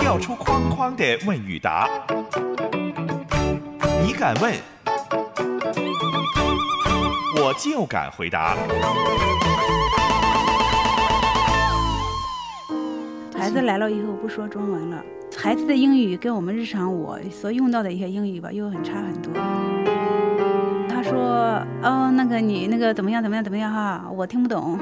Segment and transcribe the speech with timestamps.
[0.00, 1.88] 跳出框框的问与答，
[4.04, 4.54] 你敢问，
[7.36, 8.56] 我就敢回答。
[13.36, 15.02] 孩子来了以后不说中文了，
[15.36, 19.32] 孩子的英语跟我们日常我所用到的一些英语吧，又很差很多。
[20.88, 24.78] 他说：“哦，那个你那个怎么样怎么样怎么样哈，我听不懂。”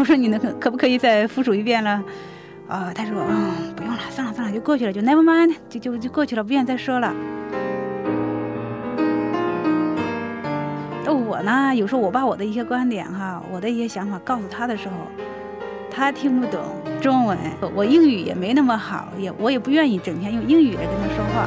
[0.00, 2.02] 我说你能可可不可以再复述一遍了？
[2.66, 7.12] 啊，他说嗯，不用了，算了算了，就过去了，就 never mind，就就就过去了，不愿意再说了。
[11.04, 14.94] 那我呢，有时候我把我的一些观点哈，我的一些想法告诉他的时候，
[15.90, 16.62] 他听不懂
[17.02, 17.36] 中文，
[17.74, 21.46] 我英语也没那么好，也我也不愿意整天用英语来跟他说话。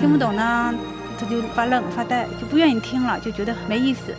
[0.00, 0.74] 听不懂呢，
[1.18, 4.14] 他就发愣发呆，就不愿意听了，就觉得没意思，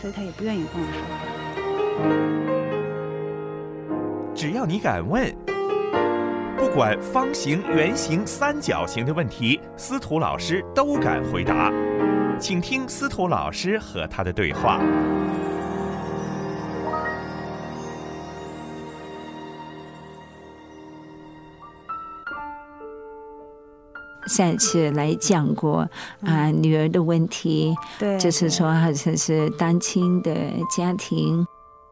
[0.00, 1.10] 所以他也不愿意跟我说话。
[4.34, 5.32] 只要你敢问，
[6.58, 11.72] 不管方形、圆形、三角形的问题，司徒老师都敢回答。
[12.40, 14.80] 请听司徒老师和他的对话。
[24.30, 25.86] 上次来讲过
[26.22, 30.32] 啊，女儿的问题，对，就是说好像是单亲的
[30.70, 31.44] 家庭，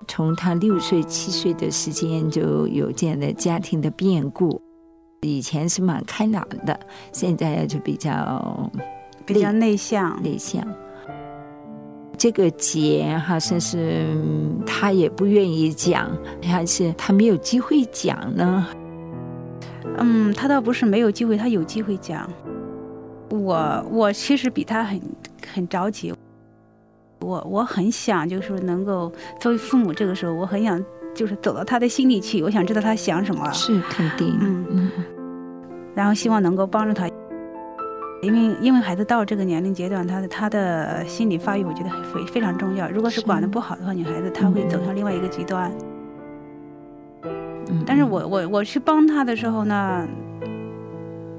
[0.06, 4.62] 从她六岁七岁的时间就有这样的家庭的变故，
[5.22, 6.78] 以前是蛮开朗的，
[7.12, 8.70] 现在就比较
[9.26, 10.64] 比较内向，内向。
[12.16, 14.06] 这个结好像是
[14.64, 16.08] 他也不愿意讲，
[16.42, 18.64] 还是他没有机会讲呢？
[20.02, 22.28] 嗯，他倒不是没有机会，他有机会讲。
[23.30, 25.00] 我我其实比他很
[25.52, 26.14] 很着急。
[27.20, 30.82] 我我很想就是能够作为父母，这个时候我很想
[31.14, 33.52] 就是走到他的心里去，我想知道他想什么。
[33.52, 34.90] 是肯定，嗯嗯。
[35.94, 37.08] 然后希望能够帮助他，
[38.22, 42.88] 因为因为孩子到这个年龄阶段，他的他的心理发育，我觉得非非常重要。
[42.88, 45.72] 如果是管的不好的话，女孩子她会走向另外一个极端。
[47.86, 50.06] 但是我我我去帮他的时候呢，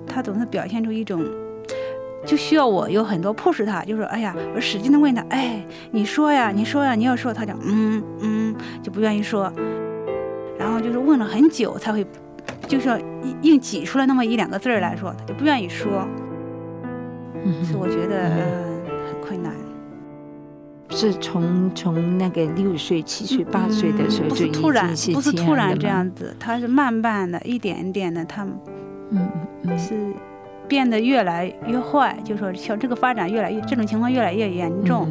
[0.08, 1.24] 他总是表现出一种，
[2.26, 9.52] 就需要我有很多 push 他，就说哎呀，我使劲的问他，哎，你说呀，你说呀，你要说，他讲嗯嗯，就不愿意说，
[10.58, 12.06] 然后就是问了很久才会，
[12.68, 12.90] 就是
[13.42, 16.08] 硬挤出来那么一两个字儿来说，他就不愿意说，
[17.64, 18.30] 所以我觉得
[19.10, 19.54] 很困难。
[20.90, 28.46] 是从从那个六岁、七岁、八岁的时候就突然不是突然这样子，他是慢慢的、一点一点的，他
[29.12, 29.30] 嗯
[29.78, 29.96] 是
[30.68, 35.08] 变得越来越坏，就说像这个发展越来越，这种情况越来越严重。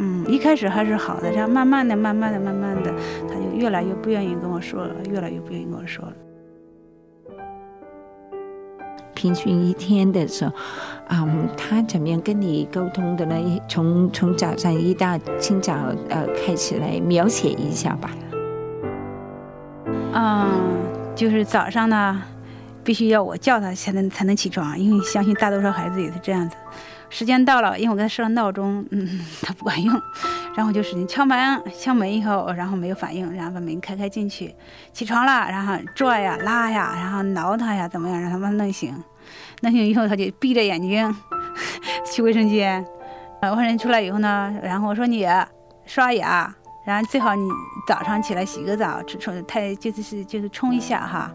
[0.00, 2.94] 嗯，一开始还是好的，然后慢慢的、慢慢的、慢慢的，
[3.28, 6.12] 他就越来越不愿意跟我说了，越来越不愿意跟我说了。
[9.18, 10.52] 平均一天的时候，
[11.08, 13.34] 嗯，他怎么样跟你沟通的呢？
[13.68, 15.74] 从从早上一大清早
[16.08, 18.10] 呃开始来描写一下吧。
[20.12, 20.46] 嗯，
[21.16, 22.22] 就是早上呢，
[22.84, 26.56] 必须要我叫他才能才能起床，因为相信大多数孩子也是这样子。
[27.10, 30.02] 时间到了，因为我给他设了闹钟， 嗯，他不管用，
[30.56, 34.54] 然后就使劲敲门，敲门以后，然后没有反应，然后把门开开进去，
[34.92, 38.94] 起床了，然后拽呀拉呀，然后挠他呀，怎么样让他们弄醒，
[39.62, 41.14] 弄醒以后他就闭着眼睛
[42.04, 42.84] 去卫生间，
[43.40, 45.26] 呃，卫生间出来以后呢，然后我说你
[45.86, 46.54] 刷牙，
[46.84, 47.48] 然后最好你
[47.86, 51.32] 早上起来洗个澡，冲太就是是就是冲一下哈，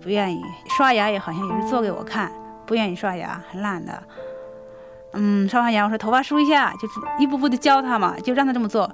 [0.00, 0.40] 不愿意。
[0.76, 2.30] 刷牙也好像也是做给我看，
[2.66, 4.02] 不愿意刷牙，很懒的。
[5.14, 8.90] 嗯，刷完牙我说头发梳一下，就是一步步的教他嘛，就让他这么做。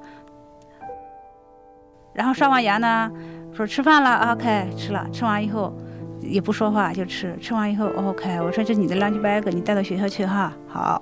[2.12, 3.10] 然后刷完牙呢，
[3.52, 5.72] 说吃饭了，OK，吃了，吃完以后
[6.20, 11.00] 也不说话就吃，吃完以后 OK，我说这你的 lunch bag，你带到学校去哈，好。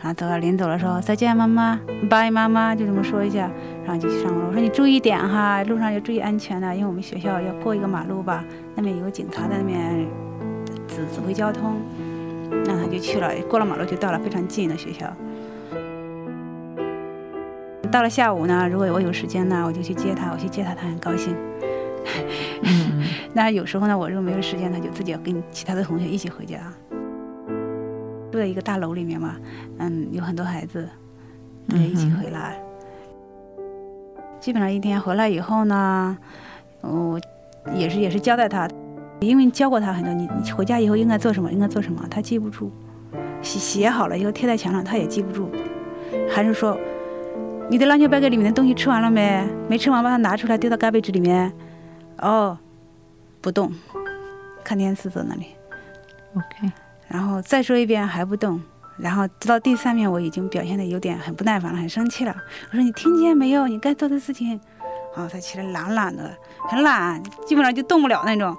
[0.00, 3.50] 然后走了，临走的时候再见妈妈，拜妈妈，就这么说一下，
[3.84, 4.46] 然后就去上楼。
[4.46, 8.44] 我说你注意点哈，路上要注意安全的，因为我们学校要过一个马路吧，
[8.76, 10.06] 那边有个警察在那边
[10.86, 11.82] 指指挥交通。
[12.50, 15.06] 那他就去了，过了马路就到了非常近的学校。
[17.90, 21.34] 到了下午呢，如果我有时间呢，我就去接他，我去接他，他很高兴。
[22.62, 23.02] 嗯
[23.32, 26.58] 那有时候呢，我如果没有时间，他就自己跟其他的同学一起回家。
[28.30, 29.36] 住在一个大楼里面嘛，
[29.78, 30.86] 嗯，有很多孩子，
[31.68, 32.60] 对一起回来。
[34.38, 36.16] 基本上一天回来以后呢，
[36.82, 37.18] 我
[37.74, 38.68] 也是也是交代他，
[39.20, 42.70] 因为教过他很多，你你回家以后应该做什么，应该做什么，他记不住。
[43.42, 45.50] 写写好了以后贴在墙上，他也记不住。
[46.30, 46.78] 还是说，
[47.70, 49.46] 你的篮球包里面的东西吃完了没？
[49.68, 51.52] 没吃完，把它拿出来丢到 garbage 里面。
[52.18, 52.58] 哦，
[53.40, 53.72] 不动，
[54.64, 55.46] 看电视在那里。
[56.34, 56.72] ，OK，
[57.06, 58.60] 然后再说一遍还不动，
[58.96, 62.34] 然后直到第三遍我已经表现的有点很不耐烦了，很生气了。
[62.70, 63.68] 我说你听见没有？
[63.68, 64.60] 你该做的事情。
[65.16, 66.30] 然后他起来懒懒的，
[66.68, 68.56] 很懒，基本上就动不了那种。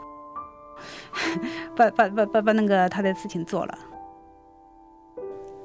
[1.75, 3.77] 把把把把把那个他的事情做了。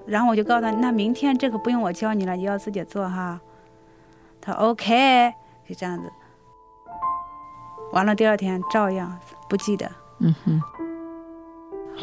[0.07, 3.41] 然后我就告诉他，那明天这个不用我教你了，你要自己做哈。
[4.41, 5.33] 他说 OK，
[5.67, 6.13] 就这样子。
[7.93, 9.19] 完了第二天照样
[9.49, 9.91] 不记得。
[10.19, 10.61] 嗯哼，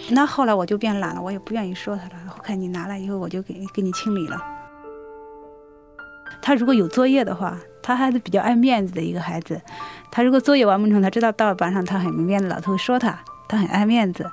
[0.10, 2.16] 那后来我就变懒了，我也不愿意说他了。
[2.36, 4.38] 我看你拿来以后，我就给给你清理了。
[6.40, 9.60] 他如果有作业的话，他还是比较爱面子的一个孩子。
[10.12, 14.30] 他如果作业完不成，他知道到了班上他很没面子，老师会说他，他很爱面子，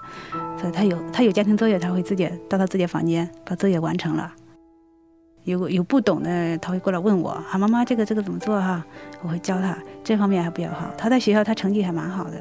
[0.59, 4.33] 所以他有他有家庭作业，他会自己到他自己房间把作业完成了。
[5.45, 8.85] 有有不懂的，他会过来问我啊，妈妈这个这个怎么做哈？
[9.23, 10.93] 我会教他，这方面还比较好。
[10.99, 12.33] 他在学校他成绩还蛮好的，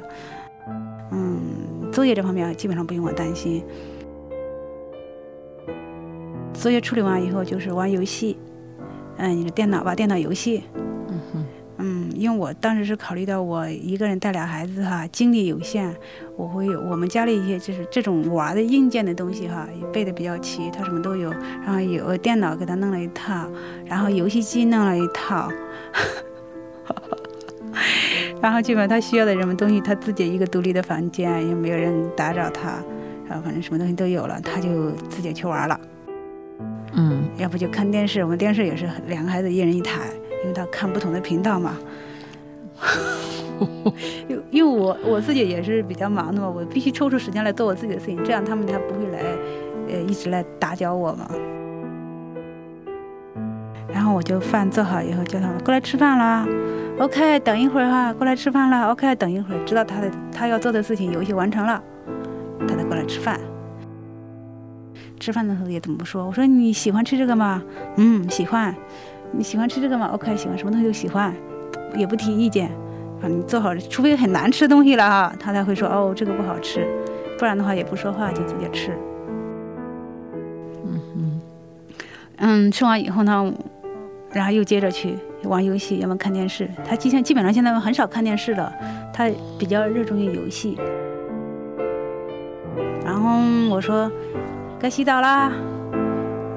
[1.12, 3.64] 嗯，作业这方面基本上不用我担心。
[6.54, 8.38] 作业处理完以后就是玩游戏，
[9.18, 10.64] 嗯，你的电脑吧，电脑游戏，
[11.10, 11.46] 嗯哼，
[11.78, 15.94] 嗯，因为我当时是考虑到我一个人带俩孩子哈，精力有限，
[16.36, 21.32] 我会有我们家里一些就是这种玩的硬件的东西哈，也备的比较齐，他什么都有，
[21.66, 23.48] 然后有电脑给他弄了一套，
[23.86, 25.52] 然后游戏机弄了一套，
[28.40, 32.70] 然后基本上他需要的什么东西，他自己一个独立的房间，也没有人打扰他，
[33.28, 35.80] 然后反正什么东西都有了，他就自己去玩了。
[36.94, 40.02] 嗯要不就看电视，我们电视也是两个孩子一人一台，
[40.44, 41.78] 因为他看不同的频道嘛。
[44.28, 49.20] 因因为我我自己也是比较忙的嘛，我必须抽出时间来做我自己的事情，这样他们才不会来，
[49.90, 51.28] 呃，一直来打搅我嘛。
[53.92, 56.48] 然后我就饭做好以后叫他们过来吃饭啦
[57.00, 61.82] ，OK，等一会儿哈，过来吃饭啦，OK，等一会儿，知道他的他要做的事情游戏完成了，
[62.68, 63.40] 他才过来吃饭。
[65.20, 66.26] 吃饭的时候也怎么说？
[66.26, 67.62] 我说你喜欢吃这个吗？
[67.98, 68.74] 嗯，喜欢。
[69.34, 71.34] 你喜欢吃这个吗？OK，喜欢，什么东西都喜欢，
[71.96, 72.72] 也不提意见。
[73.22, 76.88] 反正做好，除非很难吃的东西了哈，他才会说哦这个不好吃，
[77.38, 78.92] 不然的话也不说话就直接吃。
[80.86, 81.42] 嗯嗯，
[82.38, 83.54] 嗯，吃完以后呢，
[84.32, 86.70] 然后又接着去玩游戏，要么看电视。
[86.86, 88.72] 他基本基本上现在很少看电视了，
[89.12, 89.30] 他
[89.60, 90.78] 比较热衷于游戏。
[93.04, 94.12] 然后我说
[94.80, 95.52] 该洗澡啦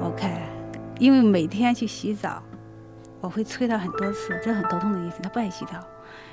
[0.03, 0.29] ，OK，
[0.99, 2.41] 因为每天去洗澡，
[3.19, 5.19] 我会催他很多次，这很头痛的意思。
[5.23, 5.71] 他不爱洗澡，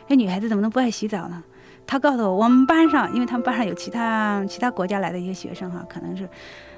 [0.07, 1.43] 那女孩子怎么能不爱洗澡呢？
[1.87, 6.29] 他告诉我，我们班上，因为他们班上有其他其他国家来的一些学生哈，可能是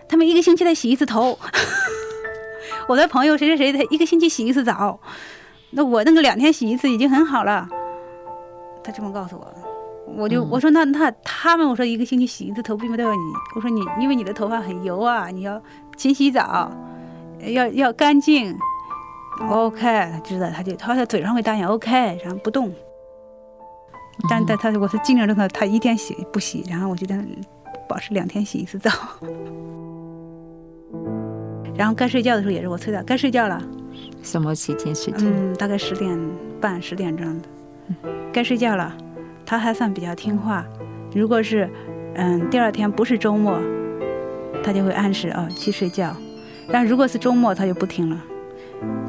[0.09, 1.37] 他们一个星期才洗一次头。
[2.87, 5.01] 我的朋友谁谁谁，他一个星期洗一次澡，
[5.71, 7.69] 那我那个两天洗一次已经很好了。
[8.85, 9.55] 他这么告诉我，
[10.17, 13.21] 我就、嗯我说那那他们我说一个星期洗一次头，并不代表你，
[13.55, 15.63] 我说你因为你的头发很油啊，你要
[15.97, 16.71] 勤洗澡，
[17.47, 18.57] 要要干净。
[19.49, 21.91] OK，他知道，他就他在嘴上会答应 OK，
[22.23, 22.71] 然后不动。
[24.29, 27.27] 但但他我是尽量让他他一天洗不洗，然后我就让他
[27.89, 28.91] 保持两天洗一次澡。
[31.75, 33.63] 然后该睡觉的时候也是我催他，该睡觉了，
[34.23, 35.21] 什么时间睡觉？
[35.21, 36.19] 嗯，大概十点
[36.61, 37.49] 半、十点这样的，
[38.31, 38.95] 该睡觉了。
[39.51, 40.65] 他还算比较听话。
[41.13, 41.69] 如果是
[42.15, 43.59] 嗯第二天不是周末，
[44.63, 46.15] 他就会按时哦去睡觉。
[46.71, 48.17] 但如果是周末，他就不听了。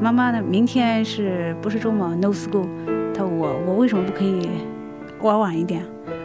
[0.02, 0.42] 妈妈呢？
[0.42, 2.66] 明天是不是周末？No school。
[3.14, 4.50] 他我我为什么不可以
[5.22, 5.84] 玩晚一点？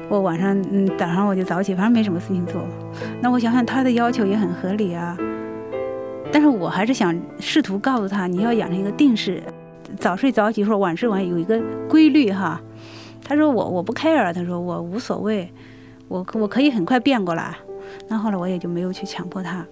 [0.08, 2.62] 我晚上嗯早上我就早起，反正没什么事情做。
[3.20, 5.14] 那我想想他的要求也很合理啊。
[6.32, 9.42] 但是我还是想试图告诉他，你要养成一个定式，
[9.98, 12.58] 早睡早起或者晚睡晚有一个规律哈。
[13.28, 15.52] 他说我我不 care，他说我无所谓，
[16.06, 17.56] 我我可以很快变过来。
[18.06, 19.66] 那后来我也就没有去强迫他，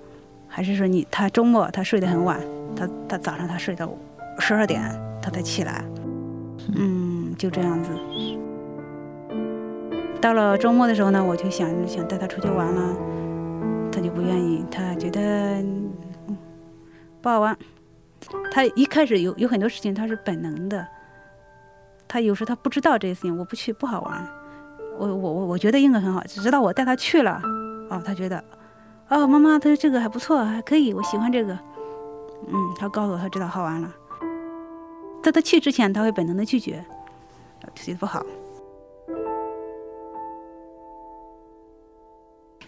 [0.49, 2.40] 还是说你他周末他睡得很晚，
[2.75, 3.88] 他他早上他睡到
[4.40, 4.82] 十二点
[5.23, 5.84] 他才起来，
[6.75, 7.90] 嗯，就这样子。
[10.20, 12.96] 到了周末的时候呢，我就想想带他出去玩了，
[13.92, 15.64] 他就不愿意，他觉得
[17.23, 17.56] 不好玩。
[18.50, 20.87] 他一开始有有很多事情他是本能的，
[22.06, 24.26] 他有时他不知道这些事情，我不去不好玩。
[24.99, 27.40] 我我我我觉得应该很好，直到我带他去了，
[27.90, 28.42] 哦，他觉得，
[29.08, 31.52] 哦，妈妈，他说这个还不错，还可以，我喜欢这个。
[32.46, 33.92] 嗯，他告诉我他知道好玩了。
[35.23, 36.84] 在他去之前，他会本能的拒绝，
[37.75, 38.25] 觉得不好。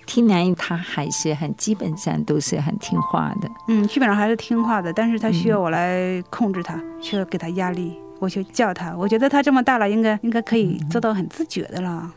[0.07, 3.49] 听来他还是很基本上都是很听话的。
[3.69, 8.95] 嗯，基本上还是听话的，但是他需要我来控制他，需要给他压力，我就叫他。
[8.97, 12.13] 我觉得他这么大了，应该应该可以做到很自觉的了。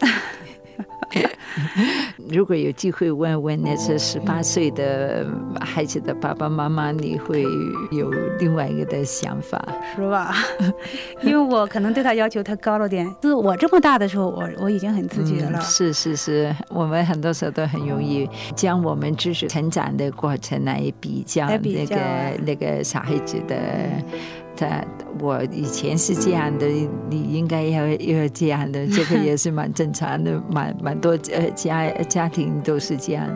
[2.30, 5.26] 如果有机会问问那些十八岁的
[5.60, 7.42] 孩子的爸爸妈妈，你会
[7.90, 9.62] 有另外一个的想法，
[9.94, 10.34] 是吧？
[11.22, 13.06] 因为我可能对他要求太高了点。
[13.20, 15.60] 就是我这么大的时候，我我已经很自觉了。
[15.60, 21.96] 是是是，我们很多时候都很容易将我们知识成长的过程来比较那个
[22.46, 23.56] 那个小孩子的。
[24.56, 24.84] 他
[25.20, 26.66] 我以前是这样的，
[27.08, 33.28] 你应该要要这样的，这个也是蛮正常的，蛮蛮多呃家家庭都是这样。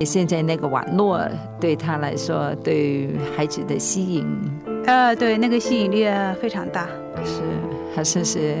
[0.00, 1.18] 现在那个网络
[1.58, 4.26] 对他来说，对孩子的吸引，
[4.84, 6.06] 呃，对那个吸引力
[6.40, 6.86] 非常大，
[7.24, 7.40] 是。
[7.96, 8.56] 好像是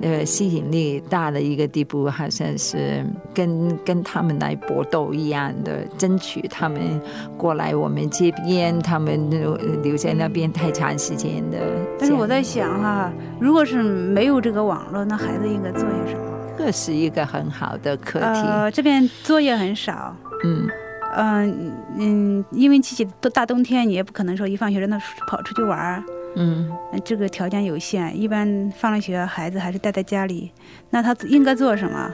[0.00, 3.04] 呃吸引力大的一个地步，好像是
[3.34, 6.98] 跟跟他们来搏斗一样的，争取他们
[7.36, 9.30] 过来我们这边，他们
[9.82, 11.58] 留在那边太长时间的。
[11.98, 16.24] 但是我在想哈，如果是没有这个网络，那孩子应该做些什么？
[16.56, 18.24] 这是一个很好的课题。
[18.24, 20.16] 呃，这边作业很少。
[20.44, 20.66] 嗯
[21.14, 26.02] 嗯嗯，因为季节都大冬天，你也不可能说一放学让他跑出去玩儿。
[26.36, 26.70] 嗯，
[27.04, 30.52] 这个条件有限，一般放了学，孩子还是待在家里。
[30.90, 32.12] 那他应该做什么？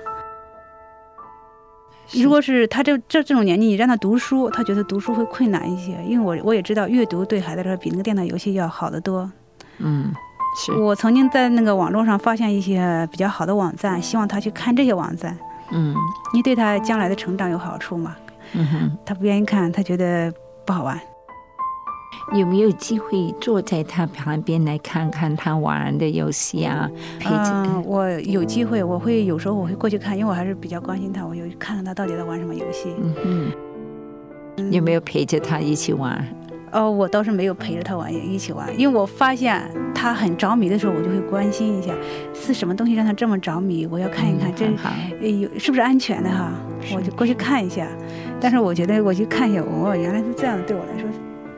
[2.12, 5.92] 如果是他这这这种年纪，你让他读书，他觉得读书会困难一些。
[6.06, 9.30] 因为我我也知道，阅读对孩子来说比那个电脑游戏要好得多。
[9.78, 10.12] 嗯，
[10.56, 15.36] 是我曾经在那个网络上发现一些比较好的网站，希望他去看这些网站。
[15.72, 15.94] 嗯，
[16.32, 18.14] 你对他将来的成长有好处吗？
[18.52, 20.32] 嗯哼，他不愿意看，他觉得
[20.66, 21.00] 不好玩。
[22.32, 26.90] 有没有机会坐在他旁边来看看他玩的游戏啊？
[27.20, 32.88] 陪着我有机会，我会有时候我会过去看，因为我还是比较关心他，我有看看他到底在玩什么游戏。
[32.98, 33.52] 嗯
[34.56, 36.26] 嗯，有没有陪着他一起玩？
[36.72, 39.62] 哦，我倒是没有陪着他玩，也一起玩，因为我发现
[39.94, 41.92] 他很着迷的时候，我就会关心一下，
[42.34, 43.86] 是什么东西让他这么着迷？
[43.86, 44.66] 我要看一看，这
[45.30, 46.50] 有是不是安全的哈？
[46.92, 47.86] 我就过去看一下。
[48.40, 51.08] 但是我觉得我去看一下，哦，原来是这样，对我来说。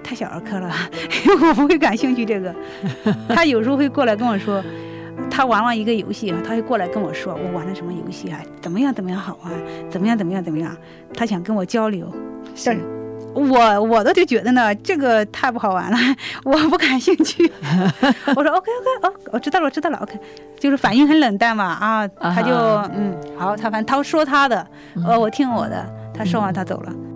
[0.06, 0.72] 太小儿科了，
[1.48, 2.54] 我不会感兴趣这个。
[3.34, 4.62] 他有时候会过来跟我说，
[5.28, 8.40] 他玩完一个游戏啊，他会过来跟我说，我玩了什么游戏啊？
[8.62, 9.52] 怎么样怎么样好玩？
[9.90, 10.74] 怎么样怎么样怎么样？
[11.12, 12.08] 他想跟我交流。
[12.54, 12.78] 是，
[13.34, 15.98] 我我的就觉得呢，这个太不好玩了，
[16.44, 17.50] 我不感兴趣。
[18.36, 20.16] 我说 OK OK 哦，我知道了，我知道了 OK，
[20.60, 22.54] 就是反应很冷淡嘛啊，他就
[22.94, 24.64] 嗯好，他反正他说他的，
[25.04, 25.84] 呃我听我的，
[26.14, 26.92] 他说完他走了。
[26.94, 27.15] 嗯。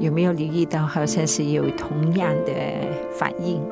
[0.00, 2.52] 有没有留意到，好像是有同样的
[3.12, 3.62] 反应？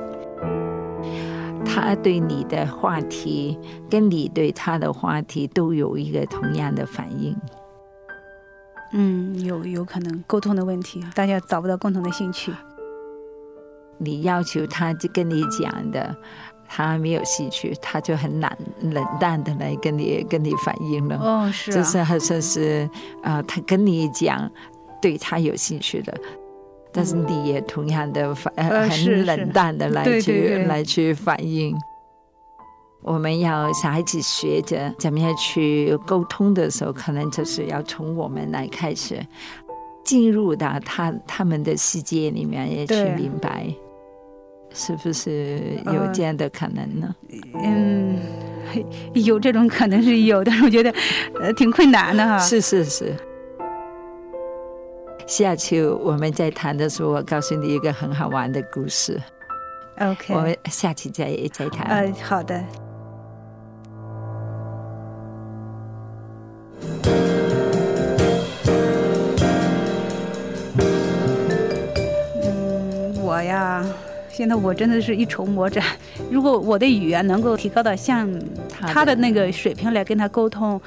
[1.65, 7.37] 他对你的话题，跟你对他的话题，都有一个同样的反应。
[8.93, 12.53] 嗯，有有可能沟通的问题，大家找不到共同的兴趣。
[13.99, 16.15] 你要求他就跟你讲的，
[16.69, 18.51] 他没有兴趣，他就很冷
[18.91, 21.17] 冷淡的来跟你跟你反应了。
[21.19, 22.89] 哦，是，就是好像是
[23.23, 24.51] 啊，他跟你讲。
[25.03, 26.15] 对他有兴趣的，
[26.93, 28.55] 但是你也同样的反
[28.89, 31.77] 很冷淡的来去来去反应。
[33.03, 39.19] 我们要小孩子学着怎么样去沟通的时候，可能就是要从我们来开始，
[40.05, 43.67] 进入到他他们的世界里面，也去明白，
[44.73, 47.13] 是不是有这样的可能呢？
[47.55, 48.21] 嗯，
[49.15, 50.95] 有这种可能是有，但是我觉得
[51.41, 52.39] 呃挺困难的哈。
[52.39, 53.13] 是是是。
[55.27, 59.21] 下次我们在谈的时候，我告诉你一个很好玩的故事。
[59.99, 61.87] OK，我们下期再再谈。
[61.87, 62.63] 呃，好的。
[72.43, 73.85] 嗯，我呀，
[74.29, 75.85] 现在我真的是一筹莫展。
[76.33, 78.27] 如果我的语言能够提高到像
[78.81, 80.81] 他的那个水平来跟他沟通，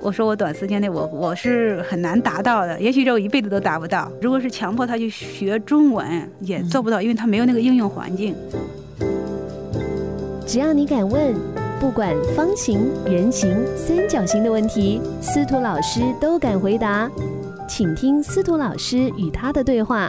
[0.00, 4.08] 我说我短时间内我我是很难达到的，也许这我一辈子都达不到。
[4.22, 6.06] 如果是强迫他去学中文，
[6.38, 8.36] 也做不到，因为他没有那个应用环境。
[10.46, 11.34] 只要你敢问，
[11.80, 17.10] 不管方形、圆形、三角形的问题，司徒老师都敢回答。
[17.66, 20.08] 请听司徒老师与他的对话。